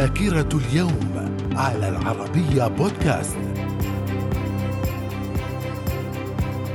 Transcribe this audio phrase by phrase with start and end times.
[0.00, 3.36] ذاكرة اليوم على العربية بودكاست.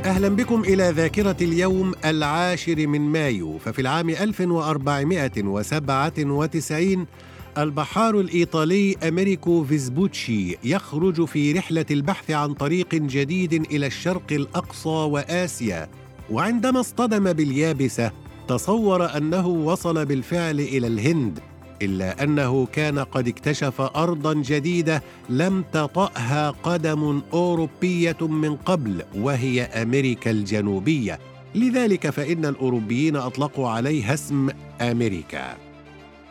[0.06, 7.06] أهلا بكم إلى ذاكرة اليوم العاشر من مايو ففي العام 1497
[7.58, 15.90] البحار الإيطالي أمريكو فيزبوتشي يخرج في رحلة البحث عن طريق جديد إلى الشرق الأقصى وآسيا.
[16.32, 18.12] وعندما اصطدم باليابسة
[18.48, 21.40] تصور أنه وصل بالفعل إلى الهند.
[21.82, 30.32] إلا أنه كان قد اكتشف ارضا جديدة لم تطأها قدم أوروبية من قبل وهي أمريكا
[30.32, 31.20] الجنوبية.
[31.56, 34.50] لذلك فإن الأوروبيين أطلقوا عليها اسم
[34.82, 35.58] أمريكا.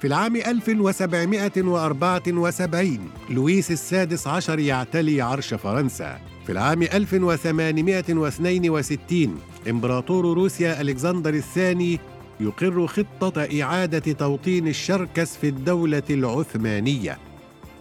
[0.00, 2.98] في العام 1774
[3.30, 6.18] لويس السادس عشر يعتلي عرش فرنسا.
[6.46, 9.38] في العام 1862
[9.70, 12.00] إمبراطور روسيا ألكسندر الثاني
[12.40, 17.18] يقر خطة إعادة توطين الشركس في الدولة العثمانية.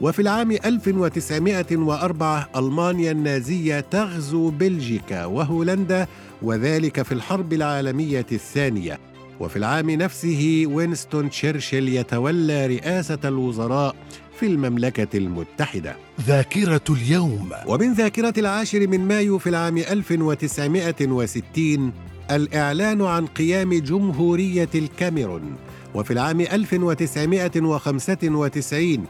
[0.01, 6.07] وفي العام 1904 ألمانيا النازية تغزو بلجيكا وهولندا
[6.41, 8.99] وذلك في الحرب العالمية الثانية.
[9.39, 13.95] وفي العام نفسه وينستون تشرشل يتولى رئاسة الوزراء
[14.39, 15.95] في المملكة المتحدة.
[16.21, 17.49] ذاكرة اليوم.
[17.67, 21.93] ومن ذاكرة العاشر من مايو في العام 1960
[22.35, 25.55] الإعلان عن قيام جمهورية الكاميرون
[25.95, 29.05] وفي العام 1995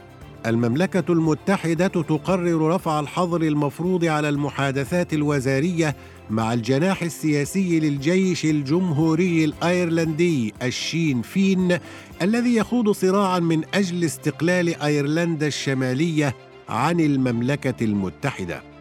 [0.46, 5.96] المملكة المتحدة تقرر رفع الحظر المفروض على المحادثات الوزارية
[6.30, 11.78] مع الجناح السياسي للجيش الجمهوري الأيرلندي الشين فين
[12.22, 16.34] الذي يخوض صراعا من أجل استقلال أيرلندا الشمالية
[16.68, 18.73] عن المملكة المتحدة.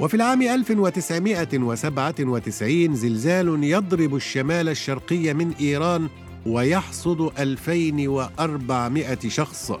[0.00, 6.08] وفي العام 1997 زلزال يضرب الشمال الشرقي من إيران
[6.46, 9.72] ويحصد 2400 شخص.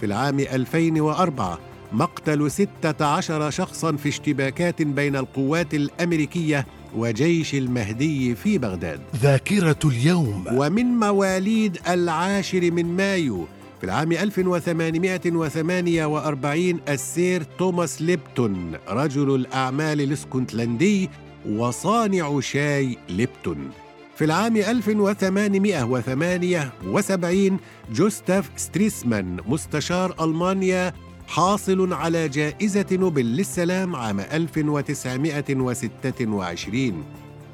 [0.00, 1.58] في العام 2004
[1.92, 6.66] مقتل 16 شخصا في اشتباكات بين القوات الأمريكية
[6.96, 9.00] وجيش المهدي في بغداد.
[9.16, 10.44] ذاكرة اليوم.
[10.52, 13.46] ومن مواليد العاشر من مايو
[13.86, 21.10] في العام 1848 السير توماس ليبتون رجل الأعمال الإسكتلندي
[21.50, 23.70] وصانع شاي ليبتون.
[24.16, 27.56] في العام 1878
[27.92, 30.92] جوستاف ستريسمان مستشار ألمانيا
[31.28, 37.04] حاصل على جائزة نوبل للسلام عام 1926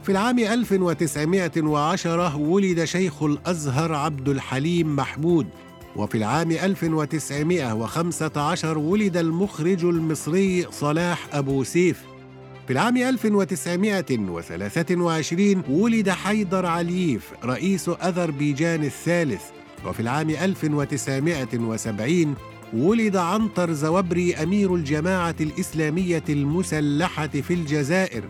[0.02, 5.46] في العام 1910 ولد شيخ الأزهر عبد الحليم محمود
[5.96, 12.02] وفي العام 1915 ولد المخرج المصري صلاح أبو سيف.
[12.66, 19.42] في العام 1923 ولد حيدر عليف رئيس أذربيجان الثالث.
[19.86, 22.34] وفي العام 1970
[22.72, 28.24] ولد عنتر زوبري أمير الجماعة الإسلامية المسلحة في الجزائر.